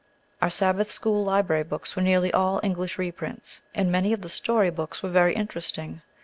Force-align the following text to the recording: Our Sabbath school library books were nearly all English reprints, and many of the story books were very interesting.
Our 0.41 0.49
Sabbath 0.49 0.89
school 0.89 1.23
library 1.23 1.61
books 1.61 1.95
were 1.95 2.01
nearly 2.01 2.33
all 2.33 2.59
English 2.63 2.97
reprints, 2.97 3.61
and 3.75 3.91
many 3.91 4.13
of 4.13 4.23
the 4.23 4.29
story 4.29 4.71
books 4.71 5.03
were 5.03 5.09
very 5.11 5.35
interesting. 5.35 6.01